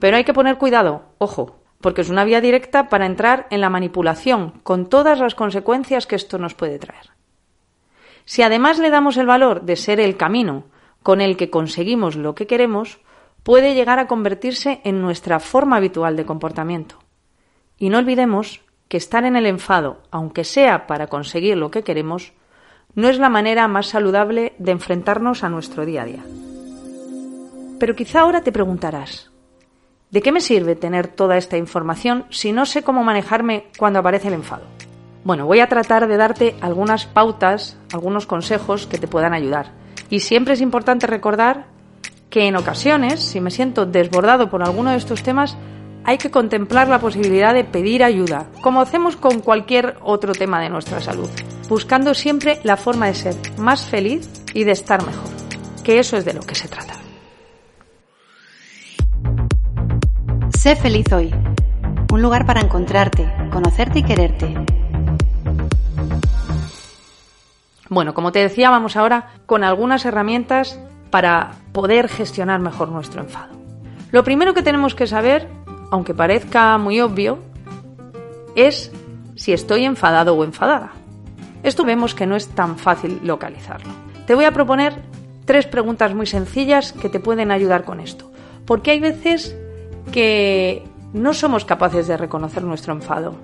Pero 0.00 0.16
hay 0.16 0.24
que 0.24 0.34
poner 0.34 0.58
cuidado, 0.58 1.02
ojo, 1.18 1.60
porque 1.80 2.00
es 2.00 2.10
una 2.10 2.24
vía 2.24 2.40
directa 2.40 2.88
para 2.88 3.06
entrar 3.06 3.46
en 3.50 3.60
la 3.60 3.70
manipulación, 3.70 4.54
con 4.64 4.88
todas 4.88 5.20
las 5.20 5.36
consecuencias 5.36 6.08
que 6.08 6.16
esto 6.16 6.36
nos 6.38 6.54
puede 6.54 6.80
traer. 6.80 7.10
Si 8.24 8.42
además 8.42 8.80
le 8.80 8.90
damos 8.90 9.16
el 9.16 9.26
valor 9.26 9.62
de 9.62 9.76
ser 9.76 10.00
el 10.00 10.16
camino 10.16 10.64
con 11.04 11.20
el 11.20 11.36
que 11.36 11.50
conseguimos 11.50 12.16
lo 12.16 12.34
que 12.34 12.48
queremos, 12.48 12.98
puede 13.44 13.76
llegar 13.76 14.00
a 14.00 14.08
convertirse 14.08 14.80
en 14.82 15.00
nuestra 15.00 15.38
forma 15.38 15.76
habitual 15.76 16.16
de 16.16 16.26
comportamiento. 16.26 16.98
Y 17.78 17.90
no 17.90 17.98
olvidemos 17.98 18.62
que 18.88 18.96
estar 18.96 19.24
en 19.24 19.36
el 19.36 19.46
enfado, 19.46 19.98
aunque 20.10 20.44
sea 20.44 20.86
para 20.86 21.06
conseguir 21.06 21.56
lo 21.56 21.70
que 21.70 21.82
queremos, 21.82 22.32
no 22.94 23.08
es 23.08 23.18
la 23.18 23.28
manera 23.28 23.68
más 23.68 23.86
saludable 23.86 24.54
de 24.58 24.72
enfrentarnos 24.72 25.44
a 25.44 25.48
nuestro 25.48 25.84
día 25.84 26.02
a 26.02 26.06
día. 26.06 26.24
Pero 27.78 27.94
quizá 27.94 28.20
ahora 28.20 28.40
te 28.40 28.50
preguntarás, 28.50 29.30
¿de 30.10 30.22
qué 30.22 30.32
me 30.32 30.40
sirve 30.40 30.74
tener 30.74 31.06
toda 31.06 31.36
esta 31.36 31.56
información 31.56 32.24
si 32.30 32.52
no 32.52 32.66
sé 32.66 32.82
cómo 32.82 33.04
manejarme 33.04 33.66
cuando 33.78 34.00
aparece 34.00 34.28
el 34.28 34.34
enfado? 34.34 34.64
Bueno, 35.22 35.46
voy 35.46 35.60
a 35.60 35.68
tratar 35.68 36.08
de 36.08 36.16
darte 36.16 36.56
algunas 36.60 37.06
pautas, 37.06 37.76
algunos 37.92 38.26
consejos 38.26 38.86
que 38.86 38.98
te 38.98 39.08
puedan 39.08 39.34
ayudar. 39.34 39.72
Y 40.10 40.20
siempre 40.20 40.54
es 40.54 40.60
importante 40.60 41.06
recordar 41.06 41.66
que 42.30 42.46
en 42.46 42.56
ocasiones, 42.56 43.20
si 43.20 43.40
me 43.40 43.50
siento 43.50 43.86
desbordado 43.86 44.50
por 44.50 44.62
alguno 44.62 44.90
de 44.90 44.96
estos 44.96 45.22
temas, 45.22 45.56
hay 46.08 46.16
que 46.16 46.30
contemplar 46.30 46.88
la 46.88 47.00
posibilidad 47.00 47.52
de 47.52 47.64
pedir 47.64 48.02
ayuda, 48.02 48.46
como 48.62 48.80
hacemos 48.80 49.16
con 49.16 49.40
cualquier 49.40 49.98
otro 50.00 50.32
tema 50.32 50.58
de 50.58 50.70
nuestra 50.70 51.02
salud, 51.02 51.28
buscando 51.68 52.14
siempre 52.14 52.60
la 52.64 52.78
forma 52.78 53.08
de 53.08 53.14
ser 53.14 53.34
más 53.58 53.84
feliz 53.84 54.26
y 54.54 54.64
de 54.64 54.72
estar 54.72 55.04
mejor, 55.04 55.28
que 55.84 55.98
eso 55.98 56.16
es 56.16 56.24
de 56.24 56.32
lo 56.32 56.40
que 56.40 56.54
se 56.54 56.66
trata. 56.66 56.94
Sé 60.56 60.76
feliz 60.76 61.12
hoy, 61.12 61.30
un 62.10 62.22
lugar 62.22 62.46
para 62.46 62.62
encontrarte, 62.62 63.30
conocerte 63.52 63.98
y 63.98 64.02
quererte. 64.02 64.54
Bueno, 67.90 68.14
como 68.14 68.32
te 68.32 68.38
decía, 68.38 68.70
vamos 68.70 68.96
ahora 68.96 69.34
con 69.44 69.62
algunas 69.62 70.06
herramientas 70.06 70.80
para 71.10 71.50
poder 71.72 72.08
gestionar 72.08 72.60
mejor 72.60 72.88
nuestro 72.88 73.20
enfado. 73.20 73.58
Lo 74.10 74.24
primero 74.24 74.54
que 74.54 74.62
tenemos 74.62 74.94
que 74.94 75.06
saber 75.06 75.57
aunque 75.90 76.14
parezca 76.14 76.76
muy 76.78 77.00
obvio, 77.00 77.38
es 78.54 78.90
si 79.34 79.52
estoy 79.52 79.84
enfadado 79.84 80.34
o 80.34 80.44
enfadada. 80.44 80.92
Esto 81.62 81.84
vemos 81.84 82.14
que 82.14 82.26
no 82.26 82.36
es 82.36 82.48
tan 82.48 82.78
fácil 82.78 83.20
localizarlo. 83.22 83.90
Te 84.26 84.34
voy 84.34 84.44
a 84.44 84.52
proponer 84.52 84.94
tres 85.44 85.66
preguntas 85.66 86.14
muy 86.14 86.26
sencillas 86.26 86.92
que 86.92 87.08
te 87.08 87.20
pueden 87.20 87.50
ayudar 87.50 87.84
con 87.84 88.00
esto. 88.00 88.30
Porque 88.66 88.90
hay 88.90 89.00
veces 89.00 89.56
que 90.12 90.84
no 91.12 91.34
somos 91.34 91.64
capaces 91.64 92.06
de 92.06 92.16
reconocer 92.16 92.64
nuestro 92.64 92.92
enfado. 92.92 93.34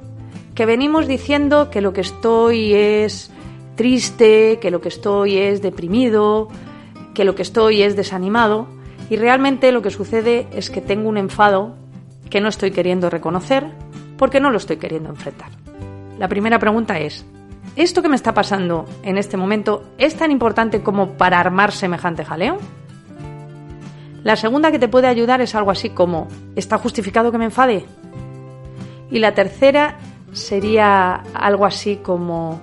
Que 0.54 0.66
venimos 0.66 1.06
diciendo 1.06 1.70
que 1.70 1.80
lo 1.80 1.92
que 1.92 2.02
estoy 2.02 2.74
es 2.74 3.30
triste, 3.74 4.58
que 4.60 4.70
lo 4.70 4.80
que 4.80 4.88
estoy 4.88 5.38
es 5.38 5.62
deprimido, 5.62 6.48
que 7.14 7.24
lo 7.24 7.34
que 7.34 7.42
estoy 7.42 7.82
es 7.82 7.96
desanimado. 7.96 8.66
Y 9.10 9.16
realmente 9.16 9.72
lo 9.72 9.82
que 9.82 9.90
sucede 9.90 10.46
es 10.52 10.70
que 10.70 10.80
tengo 10.80 11.08
un 11.08 11.16
enfado 11.16 11.74
que 12.30 12.40
no 12.40 12.48
estoy 12.48 12.70
queriendo 12.70 13.10
reconocer 13.10 13.66
porque 14.16 14.40
no 14.40 14.50
lo 14.50 14.58
estoy 14.58 14.76
queriendo 14.76 15.10
enfrentar. 15.10 15.50
La 16.18 16.28
primera 16.28 16.58
pregunta 16.58 16.98
es, 16.98 17.24
¿esto 17.76 18.02
que 18.02 18.08
me 18.08 18.16
está 18.16 18.34
pasando 18.34 18.86
en 19.02 19.18
este 19.18 19.36
momento 19.36 19.84
es 19.98 20.16
tan 20.16 20.30
importante 20.30 20.82
como 20.82 21.12
para 21.12 21.40
armar 21.40 21.72
semejante 21.72 22.24
jaleo? 22.24 22.58
La 24.22 24.36
segunda 24.36 24.70
que 24.70 24.78
te 24.78 24.88
puede 24.88 25.06
ayudar 25.06 25.40
es 25.40 25.54
algo 25.54 25.70
así 25.70 25.90
como, 25.90 26.28
¿está 26.56 26.78
justificado 26.78 27.30
que 27.30 27.38
me 27.38 27.44
enfade? 27.46 27.84
Y 29.10 29.18
la 29.18 29.34
tercera 29.34 29.98
sería 30.32 31.16
algo 31.34 31.66
así 31.66 31.96
como, 31.96 32.60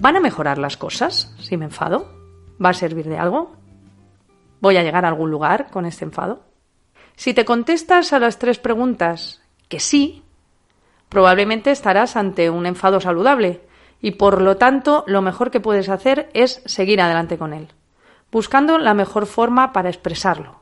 ¿van 0.00 0.16
a 0.16 0.20
mejorar 0.20 0.58
las 0.58 0.76
cosas 0.76 1.34
si 1.38 1.56
me 1.56 1.66
enfado? 1.66 2.08
¿Va 2.64 2.70
a 2.70 2.74
servir 2.74 3.08
de 3.08 3.18
algo? 3.18 3.52
¿Voy 4.60 4.76
a 4.76 4.82
llegar 4.82 5.04
a 5.04 5.08
algún 5.08 5.30
lugar 5.30 5.70
con 5.70 5.84
este 5.84 6.04
enfado? 6.04 6.53
Si 7.16 7.32
te 7.34 7.44
contestas 7.44 8.12
a 8.12 8.18
las 8.18 8.38
tres 8.38 8.58
preguntas 8.58 9.40
que 9.68 9.80
sí, 9.80 10.24
probablemente 11.08 11.70
estarás 11.70 12.16
ante 12.16 12.50
un 12.50 12.66
enfado 12.66 13.00
saludable 13.00 13.62
y 14.00 14.12
por 14.12 14.42
lo 14.42 14.56
tanto 14.56 15.04
lo 15.06 15.22
mejor 15.22 15.50
que 15.50 15.60
puedes 15.60 15.88
hacer 15.88 16.28
es 16.34 16.62
seguir 16.66 17.00
adelante 17.00 17.38
con 17.38 17.54
él, 17.54 17.68
buscando 18.30 18.78
la 18.78 18.94
mejor 18.94 19.26
forma 19.26 19.72
para 19.72 19.88
expresarlo. 19.88 20.60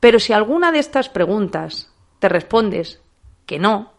Pero 0.00 0.18
si 0.18 0.32
alguna 0.32 0.72
de 0.72 0.80
estas 0.80 1.08
preguntas 1.08 1.94
te 2.18 2.28
respondes 2.28 3.00
que 3.46 3.58
no, 3.58 3.92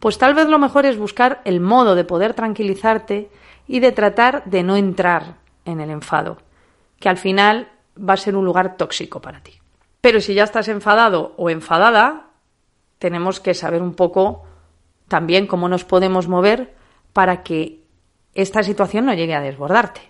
pues 0.00 0.18
tal 0.18 0.34
vez 0.34 0.48
lo 0.48 0.58
mejor 0.58 0.84
es 0.84 0.98
buscar 0.98 1.40
el 1.44 1.60
modo 1.60 1.94
de 1.94 2.04
poder 2.04 2.34
tranquilizarte 2.34 3.30
y 3.68 3.78
de 3.78 3.92
tratar 3.92 4.42
de 4.44 4.64
no 4.64 4.76
entrar 4.76 5.36
en 5.64 5.80
el 5.80 5.90
enfado, 5.90 6.38
que 6.98 7.08
al 7.08 7.16
final 7.16 7.68
va 7.96 8.14
a 8.14 8.16
ser 8.16 8.34
un 8.34 8.44
lugar 8.44 8.76
tóxico 8.76 9.20
para 9.20 9.40
ti. 9.44 9.61
Pero 10.02 10.20
si 10.20 10.34
ya 10.34 10.42
estás 10.42 10.66
enfadado 10.66 11.32
o 11.38 11.48
enfadada, 11.48 12.26
tenemos 12.98 13.38
que 13.38 13.54
saber 13.54 13.80
un 13.80 13.94
poco 13.94 14.42
también 15.06 15.46
cómo 15.46 15.68
nos 15.68 15.84
podemos 15.84 16.26
mover 16.26 16.74
para 17.12 17.44
que 17.44 17.84
esta 18.34 18.64
situación 18.64 19.06
no 19.06 19.14
llegue 19.14 19.34
a 19.34 19.40
desbordarte. 19.40 20.00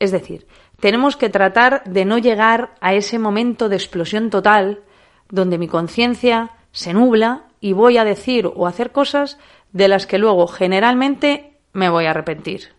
Es 0.00 0.10
decir, 0.10 0.48
tenemos 0.80 1.16
que 1.16 1.30
tratar 1.30 1.84
de 1.84 2.04
no 2.04 2.18
llegar 2.18 2.74
a 2.80 2.94
ese 2.94 3.20
momento 3.20 3.68
de 3.68 3.76
explosión 3.76 4.28
total 4.28 4.82
donde 5.30 5.56
mi 5.56 5.68
conciencia 5.68 6.50
se 6.72 6.92
nubla 6.94 7.44
y 7.60 7.74
voy 7.74 7.96
a 7.96 8.04
decir 8.04 8.50
o 8.52 8.66
hacer 8.66 8.90
cosas 8.90 9.38
de 9.72 9.86
las 9.86 10.06
que 10.06 10.18
luego 10.18 10.48
generalmente 10.48 11.60
me 11.72 11.88
voy 11.88 12.06
a 12.06 12.10
arrepentir. 12.10 12.74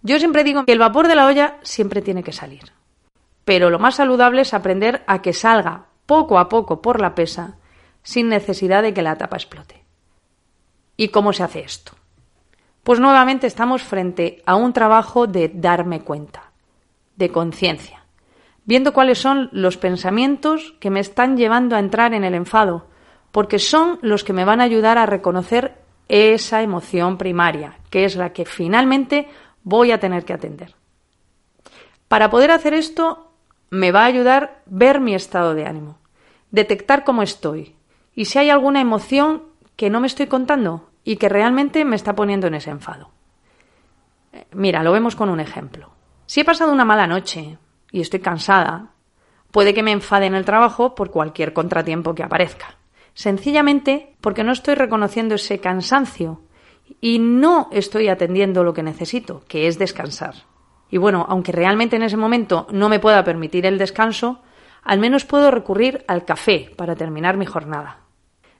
Yo 0.00 0.18
siempre 0.18 0.42
digo 0.42 0.64
que 0.64 0.72
el 0.72 0.78
vapor 0.78 1.06
de 1.06 1.16
la 1.16 1.26
olla 1.26 1.58
siempre 1.62 2.00
tiene 2.00 2.22
que 2.22 2.32
salir 2.32 2.77
pero 3.48 3.70
lo 3.70 3.78
más 3.78 3.94
saludable 3.94 4.42
es 4.42 4.52
aprender 4.52 5.02
a 5.06 5.22
que 5.22 5.32
salga 5.32 5.86
poco 6.04 6.38
a 6.38 6.50
poco 6.50 6.82
por 6.82 7.00
la 7.00 7.14
pesa 7.14 7.56
sin 8.02 8.28
necesidad 8.28 8.82
de 8.82 8.92
que 8.92 9.00
la 9.00 9.16
tapa 9.16 9.36
explote. 9.36 9.82
¿Y 10.98 11.08
cómo 11.08 11.32
se 11.32 11.44
hace 11.44 11.60
esto? 11.60 11.92
Pues 12.82 13.00
nuevamente 13.00 13.46
estamos 13.46 13.82
frente 13.82 14.42
a 14.44 14.54
un 14.54 14.74
trabajo 14.74 15.26
de 15.26 15.48
darme 15.48 16.02
cuenta, 16.02 16.52
de 17.16 17.30
conciencia, 17.30 18.04
viendo 18.66 18.92
cuáles 18.92 19.18
son 19.18 19.48
los 19.52 19.78
pensamientos 19.78 20.74
que 20.78 20.90
me 20.90 21.00
están 21.00 21.38
llevando 21.38 21.74
a 21.74 21.78
entrar 21.78 22.12
en 22.12 22.24
el 22.24 22.34
enfado, 22.34 22.88
porque 23.32 23.58
son 23.58 23.98
los 24.02 24.24
que 24.24 24.34
me 24.34 24.44
van 24.44 24.60
a 24.60 24.64
ayudar 24.64 24.98
a 24.98 25.06
reconocer 25.06 25.78
esa 26.08 26.60
emoción 26.60 27.16
primaria, 27.16 27.78
que 27.88 28.04
es 28.04 28.14
la 28.14 28.34
que 28.34 28.44
finalmente 28.44 29.26
voy 29.62 29.90
a 29.90 30.00
tener 30.00 30.26
que 30.26 30.34
atender. 30.34 30.74
Para 32.08 32.28
poder 32.28 32.50
hacer 32.50 32.74
esto 32.74 33.27
me 33.70 33.92
va 33.92 34.02
a 34.02 34.06
ayudar 34.06 34.62
ver 34.66 35.00
mi 35.00 35.14
estado 35.14 35.54
de 35.54 35.66
ánimo, 35.66 35.98
detectar 36.50 37.04
cómo 37.04 37.22
estoy 37.22 37.76
y 38.14 38.24
si 38.24 38.38
hay 38.38 38.50
alguna 38.50 38.80
emoción 38.80 39.44
que 39.76 39.90
no 39.90 40.00
me 40.00 40.06
estoy 40.06 40.26
contando 40.26 40.88
y 41.04 41.16
que 41.16 41.28
realmente 41.28 41.84
me 41.84 41.96
está 41.96 42.14
poniendo 42.14 42.48
en 42.48 42.54
ese 42.54 42.70
enfado. 42.70 43.10
Eh, 44.32 44.46
mira, 44.52 44.82
lo 44.82 44.92
vemos 44.92 45.16
con 45.16 45.30
un 45.30 45.40
ejemplo. 45.40 45.90
Si 46.26 46.40
he 46.40 46.44
pasado 46.44 46.72
una 46.72 46.84
mala 46.84 47.06
noche 47.06 47.58
y 47.92 48.00
estoy 48.00 48.20
cansada, 48.20 48.90
puede 49.50 49.72
que 49.72 49.82
me 49.82 49.92
enfade 49.92 50.26
en 50.26 50.34
el 50.34 50.44
trabajo 50.44 50.94
por 50.94 51.10
cualquier 51.10 51.52
contratiempo 51.52 52.14
que 52.14 52.22
aparezca. 52.22 52.76
Sencillamente 53.14 54.14
porque 54.20 54.44
no 54.44 54.52
estoy 54.52 54.74
reconociendo 54.74 55.36
ese 55.36 55.60
cansancio 55.60 56.42
y 57.00 57.18
no 57.18 57.68
estoy 57.72 58.08
atendiendo 58.08 58.64
lo 58.64 58.74
que 58.74 58.82
necesito, 58.82 59.42
que 59.48 59.66
es 59.66 59.78
descansar. 59.78 60.34
Y 60.90 60.96
bueno, 60.96 61.26
aunque 61.28 61.52
realmente 61.52 61.96
en 61.96 62.02
ese 62.02 62.16
momento 62.16 62.66
no 62.70 62.88
me 62.88 62.98
pueda 62.98 63.24
permitir 63.24 63.66
el 63.66 63.78
descanso, 63.78 64.42
al 64.82 64.98
menos 64.98 65.24
puedo 65.24 65.50
recurrir 65.50 66.04
al 66.08 66.24
café 66.24 66.72
para 66.76 66.96
terminar 66.96 67.36
mi 67.36 67.46
jornada. 67.46 68.00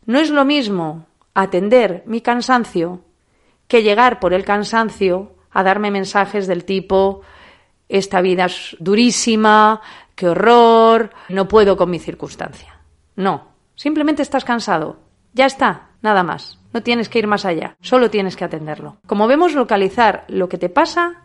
No 0.04 0.18
es 0.18 0.30
lo 0.30 0.44
mismo 0.44 1.06
atender 1.34 2.02
mi 2.06 2.20
cansancio 2.20 3.00
que 3.66 3.82
llegar 3.82 4.20
por 4.20 4.34
el 4.34 4.44
cansancio 4.44 5.36
a 5.50 5.62
darme 5.62 5.90
mensajes 5.90 6.46
del 6.46 6.64
tipo 6.64 7.22
esta 7.88 8.20
vida 8.20 8.46
es 8.46 8.76
durísima, 8.78 9.80
qué 10.14 10.28
horror, 10.28 11.10
no 11.30 11.48
puedo 11.48 11.76
con 11.76 11.90
mi 11.90 11.98
circunstancia. 11.98 12.80
No, 13.16 13.48
simplemente 13.74 14.22
estás 14.22 14.44
cansado. 14.44 14.98
Ya 15.32 15.46
está, 15.46 15.90
nada 16.02 16.22
más. 16.22 16.58
No 16.72 16.82
tienes 16.82 17.08
que 17.08 17.18
ir 17.18 17.26
más 17.26 17.46
allá, 17.46 17.76
solo 17.80 18.10
tienes 18.10 18.36
que 18.36 18.44
atenderlo. 18.44 18.98
Como 19.06 19.26
vemos, 19.26 19.54
localizar 19.54 20.24
lo 20.28 20.48
que 20.48 20.58
te 20.58 20.68
pasa 20.68 21.22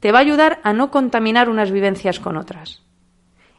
te 0.00 0.12
va 0.12 0.18
a 0.18 0.22
ayudar 0.22 0.60
a 0.62 0.72
no 0.72 0.90
contaminar 0.90 1.48
unas 1.48 1.70
vivencias 1.70 2.18
con 2.18 2.36
otras. 2.36 2.82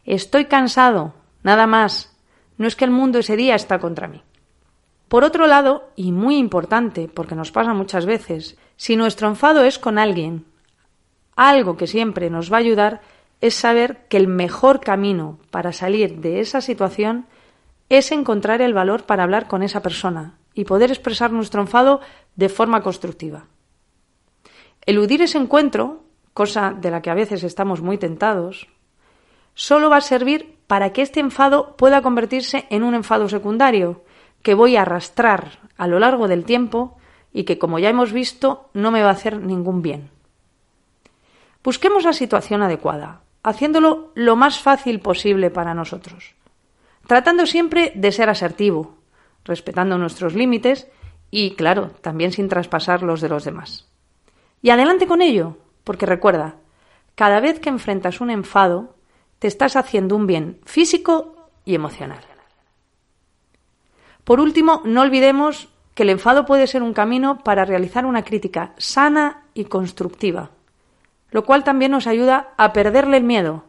Estoy 0.04 0.46
cansado, 0.46 1.14
nada 1.44 1.68
más. 1.68 2.18
No 2.58 2.68
es 2.68 2.76
que 2.76 2.86
el 2.86 2.92
mundo 2.92 3.20
ese 3.20 3.38
día 3.38 3.56
está 3.56 3.80
contra 3.80 4.08
mí. 4.08 4.24
Por 5.08 5.24
otro 5.24 5.46
lado, 5.46 5.90
y 5.96 6.12
muy 6.12 6.38
importante, 6.38 7.08
porque 7.08 7.36
nos 7.36 7.52
pasa 7.52 7.74
muchas 7.74 8.06
veces, 8.06 8.58
si 8.76 8.96
nuestro 8.96 9.28
enfado 9.28 9.64
es 9.64 9.78
con 9.78 10.00
alguien, 10.00 10.46
algo 11.36 11.78
que 11.78 11.88
siempre 11.88 12.30
nos 12.30 12.52
va 12.52 12.58
a 12.58 12.62
ayudar 12.62 13.02
es 13.42 13.56
saber 13.56 14.06
que 14.08 14.18
el 14.18 14.28
mejor 14.28 14.80
camino 14.80 15.40
para 15.50 15.74
salir 15.74 16.22
de 16.22 16.40
esa 16.40 16.62
situación 16.62 17.26
es 17.90 18.12
encontrar 18.12 18.62
el 18.62 18.74
valor 18.74 19.04
para 19.04 19.24
hablar 19.24 19.48
con 19.48 19.64
esa 19.64 19.82
persona 19.82 20.38
y 20.54 20.66
poder 20.66 20.92
expresar 20.92 21.32
nuestro 21.32 21.62
enfado 21.62 22.00
de 22.36 22.50
forma 22.50 22.82
constructiva. 22.82 23.48
Eludir 24.86 25.22
ese 25.22 25.38
encuentro 25.38 26.04
cosa 26.42 26.74
de 26.74 26.90
la 26.90 27.04
que 27.04 27.12
a 27.12 27.14
veces 27.14 27.44
estamos 27.44 27.84
muy 27.84 28.00
tentados, 28.00 28.68
solo 29.54 29.92
va 29.92 29.98
a 29.98 30.02
servir 30.02 30.58
para 30.66 30.92
que 30.92 31.04
este 31.04 31.20
enfado 31.20 31.76
pueda 31.78 32.02
convertirse 32.02 32.66
en 32.72 32.82
un 32.82 32.96
enfado 32.96 33.30
secundario, 33.30 34.02
que 34.42 34.56
voy 34.56 34.76
a 34.76 34.82
arrastrar 34.82 35.60
a 35.78 35.86
lo 35.86 36.00
largo 36.00 36.28
del 36.28 36.44
tiempo 36.44 36.98
y 37.32 37.44
que, 37.44 37.60
como 37.60 37.78
ya 37.78 37.90
hemos 37.92 38.12
visto, 38.12 38.72
no 38.74 38.90
me 38.90 39.04
va 39.04 39.10
a 39.10 39.18
hacer 39.20 39.38
ningún 39.38 39.84
bien. 39.84 40.10
Busquemos 41.64 42.06
la 42.06 42.14
situación 42.14 42.64
adecuada, 42.64 43.22
haciéndolo 43.44 44.10
lo 44.16 44.36
más 44.36 44.58
fácil 44.58 45.00
posible 45.00 45.52
para 45.52 45.76
nosotros, 45.76 46.34
tratando 47.06 47.46
siempre 47.46 47.92
de 47.94 48.12
ser 48.12 48.32
asertivo, 48.32 48.98
respetando 49.46 50.00
nuestros 50.00 50.34
límites 50.34 50.88
y, 51.30 51.52
claro, 51.52 51.92
también 52.02 52.32
sin 52.32 52.50
traspasar 52.50 53.04
los 53.04 53.22
de 53.22 53.30
los 53.30 53.44
demás. 53.44 53.88
Y 54.64 54.72
adelante 54.72 55.06
con 55.06 55.22
ello, 55.22 55.58
porque 55.84 56.06
recuerda, 56.06 56.56
cada 57.16 57.40
vez 57.40 57.60
que 57.60 57.70
enfrentas 57.70 58.22
un 58.22 58.30
enfado, 58.30 58.96
te 59.40 59.48
estás 59.48 59.76
haciendo 59.76 60.16
un 60.16 60.28
bien 60.28 60.60
físico 60.66 61.50
y 61.66 61.76
emocional. 61.76 62.22
Por 64.24 64.40
último, 64.40 64.82
no 64.86 65.02
olvidemos 65.02 65.70
que 65.96 66.04
el 66.04 66.10
enfado 66.10 66.46
puede 66.46 66.68
ser 66.68 66.84
un 66.84 66.94
camino 66.94 67.40
para 67.44 67.66
realizar 67.66 68.06
una 68.06 68.24
crítica 68.24 68.74
sana 68.78 69.44
y 69.54 69.66
constructiva, 69.66 70.52
lo 71.32 71.44
cual 71.44 71.64
también 71.64 71.92
nos 71.92 72.08
ayuda 72.08 72.54
a 72.58 72.72
perderle 72.72 73.18
el 73.18 73.24
miedo. 73.24 73.66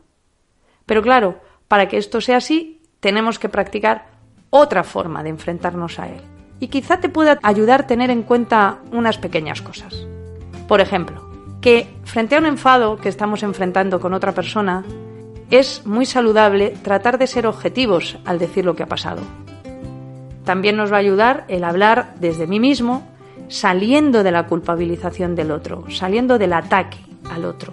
Pero 0.87 1.03
claro, 1.03 1.41
para 1.69 1.89
que 1.89 1.97
esto 1.97 2.21
sea 2.21 2.37
así, 2.37 2.81
tenemos 3.01 3.39
que 3.39 3.49
practicar 3.49 4.07
otra 4.51 4.85
forma 4.85 5.23
de 5.23 5.31
enfrentarnos 5.31 5.99
a 5.99 6.09
él. 6.09 6.21
Y 6.61 6.69
quizá 6.69 7.01
te 7.01 7.09
pueda 7.09 7.39
ayudar 7.43 7.87
tener 7.87 8.11
en 8.11 8.23
cuenta 8.23 8.79
unas 8.93 9.19
pequeñas 9.19 9.63
cosas. 9.63 10.07
Por 10.69 10.81
ejemplo, 10.81 11.32
que 11.63 11.89
frente 12.05 12.35
a 12.35 12.41
un 12.41 12.47
enfado 12.47 12.99
que 12.99 13.09
estamos 13.09 13.43
enfrentando 13.43 14.01
con 14.01 14.13
otra 14.13 14.33
persona, 14.33 14.85
es 15.51 15.87
muy 15.87 16.05
saludable 16.05 16.71
tratar 16.83 17.19
de 17.19 17.29
ser 17.29 17.47
objetivos 17.47 18.19
al 18.25 18.39
decir 18.39 18.65
lo 18.65 18.75
que 18.75 18.83
ha 18.83 18.89
pasado. 18.89 19.23
También 20.45 20.77
nos 20.77 20.93
va 20.93 20.97
a 20.97 21.01
ayudar 21.01 21.45
el 21.49 21.63
hablar 21.63 22.15
desde 22.19 22.49
mí 22.49 22.59
mismo, 22.59 23.07
saliendo 23.49 24.25
de 24.25 24.33
la 24.33 24.47
culpabilización 24.47 25.37
del 25.37 25.53
otro, 25.53 25.85
saliendo 25.89 26.37
del 26.37 26.53
ataque 26.53 26.99
al 27.31 27.45
otro. 27.45 27.73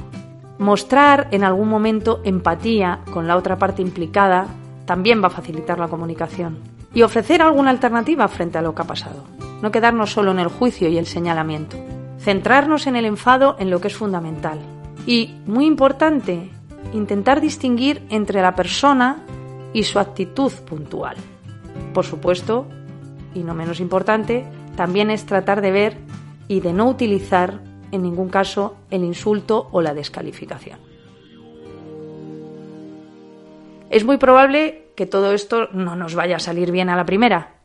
Mostrar 0.59 1.27
en 1.31 1.43
algún 1.43 1.69
momento 1.69 2.21
empatía 2.23 2.99
con 3.11 3.27
la 3.27 3.37
otra 3.37 3.57
parte 3.57 3.81
implicada 3.81 4.47
también 4.85 5.23
va 5.23 5.27
a 5.27 5.31
facilitar 5.31 5.79
la 5.79 5.87
comunicación. 5.87 6.59
Y 6.93 7.01
ofrecer 7.01 7.41
alguna 7.41 7.69
alternativa 7.71 8.27
frente 8.27 8.57
a 8.57 8.61
lo 8.61 8.75
que 8.75 8.81
ha 8.81 8.85
pasado. 8.85 9.23
No 9.61 9.71
quedarnos 9.71 10.11
solo 10.11 10.31
en 10.31 10.39
el 10.39 10.47
juicio 10.47 10.89
y 10.89 10.97
el 10.97 11.05
señalamiento. 11.05 11.77
Centrarnos 12.19 12.87
en 12.87 12.95
el 12.95 13.05
enfado 13.05 13.55
en 13.59 13.69
lo 13.69 13.79
que 13.81 13.87
es 13.87 13.95
fundamental. 13.95 14.59
Y, 15.05 15.35
muy 15.45 15.65
importante, 15.65 16.49
intentar 16.93 17.41
distinguir 17.41 18.01
entre 18.09 18.41
la 18.41 18.55
persona 18.55 19.23
y 19.73 19.83
su 19.83 19.99
actitud 19.99 20.51
puntual. 20.67 21.15
Por 21.93 22.05
supuesto, 22.05 22.67
y 23.33 23.39
no 23.39 23.53
menos 23.53 23.79
importante, 23.79 24.45
también 24.75 25.09
es 25.09 25.25
tratar 25.25 25.61
de 25.61 25.71
ver 25.71 25.97
y 26.47 26.59
de 26.61 26.73
no 26.73 26.87
utilizar 26.87 27.61
en 27.91 28.03
ningún 28.03 28.29
caso 28.29 28.75
el 28.91 29.03
insulto 29.03 29.69
o 29.71 29.81
la 29.81 29.93
descalificación. 29.93 30.79
Es 33.89 34.05
muy 34.05 34.17
probable 34.17 34.89
que 34.95 35.05
todo 35.05 35.33
esto 35.33 35.69
no 35.71 35.95
nos 35.95 36.13
vaya 36.13 36.35
a 36.35 36.39
salir 36.39 36.71
bien 36.71 36.89
a 36.89 36.95
la 36.95 37.05
primera, 37.05 37.55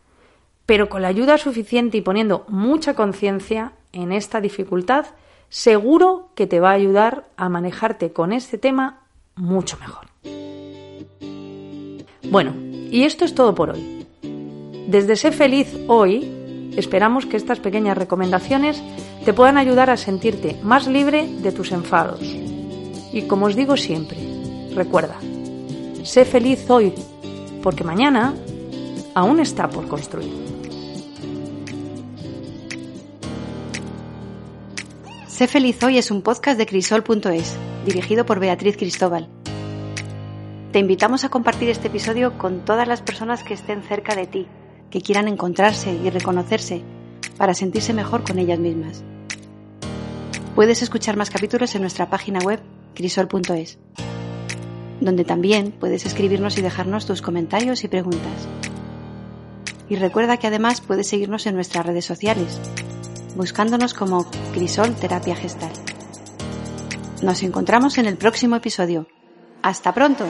pero 0.64 0.88
con 0.88 1.02
la 1.02 1.08
ayuda 1.08 1.36
suficiente 1.36 1.98
y 1.98 2.02
poniendo 2.02 2.44
mucha 2.48 2.94
conciencia 2.94 3.72
en 3.94 4.12
esta 4.12 4.40
dificultad, 4.40 5.06
seguro 5.48 6.28
que 6.34 6.46
te 6.46 6.60
va 6.60 6.70
a 6.70 6.74
ayudar 6.74 7.26
a 7.36 7.48
manejarte 7.48 8.12
con 8.12 8.32
este 8.32 8.58
tema 8.58 9.00
mucho 9.36 9.78
mejor. 9.78 10.06
Bueno, 12.30 12.54
y 12.90 13.04
esto 13.04 13.24
es 13.24 13.34
todo 13.34 13.54
por 13.54 13.70
hoy. 13.70 14.06
Desde 14.88 15.16
Sé 15.16 15.32
Feliz 15.32 15.74
hoy, 15.88 16.72
esperamos 16.76 17.26
que 17.26 17.36
estas 17.36 17.60
pequeñas 17.60 17.96
recomendaciones 17.96 18.82
te 19.24 19.32
puedan 19.32 19.56
ayudar 19.56 19.90
a 19.90 19.96
sentirte 19.96 20.58
más 20.62 20.86
libre 20.86 21.26
de 21.26 21.52
tus 21.52 21.72
enfados. 21.72 22.20
Y 23.12 23.22
como 23.28 23.46
os 23.46 23.56
digo 23.56 23.76
siempre, 23.76 24.18
recuerda, 24.74 25.16
sé 26.02 26.24
feliz 26.24 26.68
hoy, 26.68 26.92
porque 27.62 27.84
mañana 27.84 28.34
aún 29.14 29.40
está 29.40 29.70
por 29.70 29.86
construir. 29.88 30.43
Sé 35.34 35.48
feliz 35.48 35.82
hoy 35.82 35.98
es 35.98 36.12
un 36.12 36.22
podcast 36.22 36.56
de 36.56 36.64
crisol.es, 36.64 37.56
dirigido 37.84 38.24
por 38.24 38.38
Beatriz 38.38 38.76
Cristóbal. 38.76 39.28
Te 40.70 40.78
invitamos 40.78 41.24
a 41.24 41.28
compartir 41.28 41.70
este 41.70 41.88
episodio 41.88 42.38
con 42.38 42.64
todas 42.64 42.86
las 42.86 43.02
personas 43.02 43.42
que 43.42 43.54
estén 43.54 43.82
cerca 43.82 44.14
de 44.14 44.28
ti, 44.28 44.46
que 44.92 45.00
quieran 45.00 45.26
encontrarse 45.26 45.92
y 45.92 46.08
reconocerse 46.08 46.84
para 47.36 47.52
sentirse 47.52 47.92
mejor 47.92 48.22
con 48.22 48.38
ellas 48.38 48.60
mismas. 48.60 49.02
Puedes 50.54 50.82
escuchar 50.82 51.16
más 51.16 51.30
capítulos 51.30 51.74
en 51.74 51.80
nuestra 51.80 52.08
página 52.08 52.38
web 52.38 52.60
crisol.es, 52.94 53.80
donde 55.00 55.24
también 55.24 55.72
puedes 55.72 56.06
escribirnos 56.06 56.58
y 56.58 56.62
dejarnos 56.62 57.06
tus 57.06 57.22
comentarios 57.22 57.82
y 57.82 57.88
preguntas. 57.88 58.46
Y 59.88 59.96
recuerda 59.96 60.36
que 60.36 60.46
además 60.46 60.80
puedes 60.80 61.08
seguirnos 61.08 61.48
en 61.48 61.56
nuestras 61.56 61.84
redes 61.84 62.04
sociales, 62.04 62.60
buscándonos 63.34 63.94
como 63.94 64.26
Crisol 64.52 64.94
Terapia 64.94 65.36
Gestal. 65.36 65.72
Nos 67.22 67.42
encontramos 67.42 67.98
en 67.98 68.06
el 68.06 68.16
próximo 68.16 68.56
episodio. 68.56 69.06
¡Hasta 69.62 69.94
pronto! 69.94 70.26